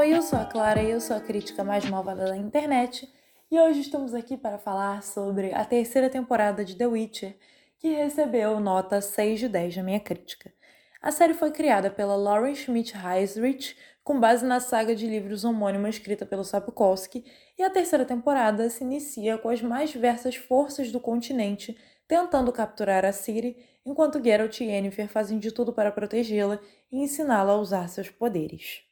[0.00, 3.06] Oi, eu sou a Clara e eu sou a crítica mais malvada da internet.
[3.50, 7.36] E hoje estamos aqui para falar sobre a terceira temporada de The Witcher,
[7.78, 10.50] que recebeu nota 6 de 10 na minha crítica.
[11.02, 15.90] A série foi criada pela Lauren Schmidt Heisrich, com base na saga de livros homônima
[15.90, 17.22] escrita pelo Sapkowski,
[17.58, 21.76] e a terceira temporada se inicia com as mais diversas forças do continente
[22.08, 26.58] tentando capturar a Ciri, enquanto Geralt e Yennefer fazem de tudo para protegê-la
[26.90, 28.89] e ensiná-la a usar seus poderes.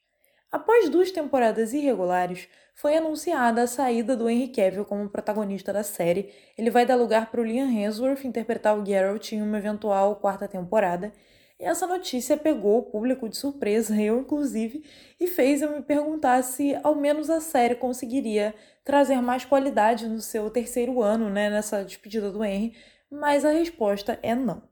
[0.50, 6.32] Após duas temporadas irregulares, foi anunciada a saída do Henry Cavill como protagonista da série.
[6.56, 10.48] Ele vai dar lugar para o Liam Hemsworth interpretar o Geralt em uma eventual quarta
[10.48, 11.12] temporada.
[11.60, 14.84] E essa notícia pegou o público de surpresa, eu inclusive,
[15.20, 20.20] e fez eu me perguntar se ao menos a série conseguiria trazer mais qualidade no
[20.20, 22.74] seu terceiro ano, né, nessa despedida do Henry,
[23.10, 24.62] mas a resposta é não.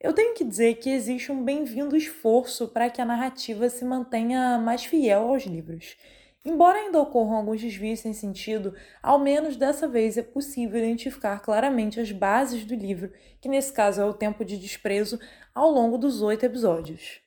[0.00, 4.56] Eu tenho que dizer que existe um bem-vindo esforço para que a narrativa se mantenha
[4.56, 5.96] mais fiel aos livros.
[6.44, 11.98] Embora ainda ocorram alguns desvios sem sentido, ao menos dessa vez é possível identificar claramente
[11.98, 15.18] as bases do livro, que nesse caso é o tempo de desprezo,
[15.52, 17.20] ao longo dos oito episódios.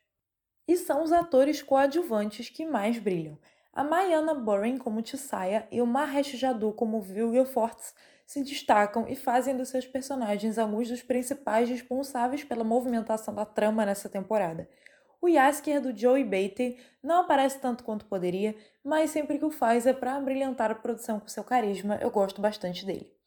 [0.65, 3.37] E são os atores coadjuvantes que mais brilham.
[3.73, 7.93] A Mayana Boren como Tissaia e o Mahesh Jaddu como Vilga Fortes
[8.25, 13.85] se destacam e fazem dos seus personagens alguns dos principais responsáveis pela movimentação da trama
[13.85, 14.69] nessa temporada.
[15.21, 19.85] O Yasker do Joey Batey não aparece tanto quanto poderia, mas sempre que o faz
[19.85, 23.20] é para brilhantar a produção com seu carisma, eu gosto bastante dele.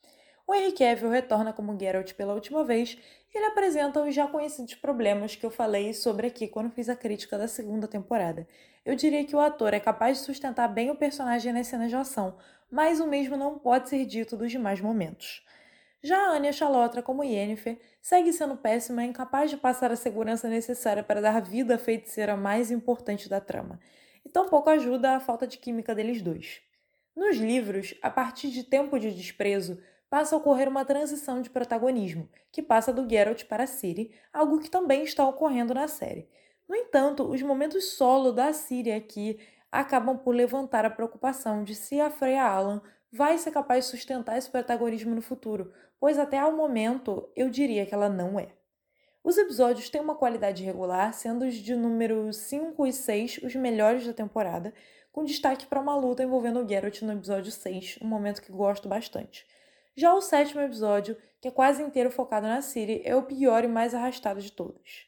[0.47, 2.99] O Henry Cavill retorna como Geralt pela última vez
[3.33, 6.97] e ele apresenta os já conhecidos problemas que eu falei sobre aqui quando fiz a
[6.97, 8.47] crítica da segunda temporada.
[8.85, 11.97] Eu diria que o ator é capaz de sustentar bem o personagem nas cenas de
[11.97, 12.37] ação,
[12.71, 15.43] mas o mesmo não pode ser dito dos demais momentos.
[16.03, 20.47] Já a Anya Chalotra, como Yennefer, segue sendo péssima e incapaz de passar a segurança
[20.47, 23.81] necessária para dar vida à feiticeira mais importante da trama,
[24.23, 26.61] e tampouco ajuda a falta de química deles dois.
[27.17, 29.81] Nos livros, a partir de Tempo de Desprezo,
[30.15, 34.71] passa a ocorrer uma transição de protagonismo, que passa do Geralt para Ciri, algo que
[34.71, 36.29] também está ocorrendo na série.
[36.69, 39.41] No entanto, os momentos solo da Ciri aqui
[39.73, 42.81] acabam por levantar a preocupação de se a Freya Alan
[43.11, 47.85] vai ser capaz de sustentar esse protagonismo no futuro, pois até ao momento eu diria
[47.85, 48.53] que ela não é.
[49.25, 54.07] Os episódios têm uma qualidade regular, sendo os de número 5 e 6 os melhores
[54.07, 54.73] da temporada,
[55.11, 58.89] com destaque para uma luta envolvendo o Geralt no episódio 6, um momento que gosto
[58.89, 59.45] bastante.
[59.97, 63.69] Já o sétimo episódio, que é quase inteiro focado na Ciri, é o pior e
[63.69, 65.07] mais arrastado de todos.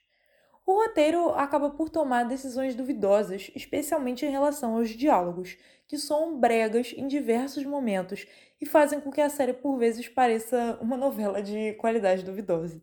[0.64, 5.56] O roteiro acaba por tomar decisões duvidosas, especialmente em relação aos diálogos,
[5.88, 8.26] que são bregas em diversos momentos
[8.60, 12.82] e fazem com que a série por vezes pareça uma novela de qualidade duvidosa.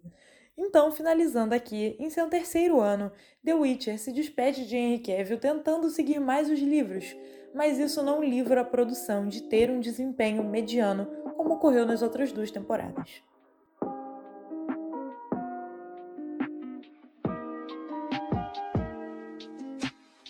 [0.57, 3.11] Então, finalizando aqui, em seu terceiro ano,
[3.43, 7.15] The Witcher se despede de Henry Cavill tentando seguir mais os livros,
[7.55, 12.31] mas isso não livra a produção de ter um desempenho mediano como ocorreu nas outras
[12.31, 13.23] duas temporadas.